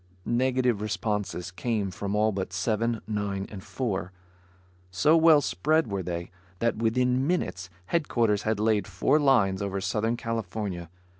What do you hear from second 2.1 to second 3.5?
all but Seven, Nine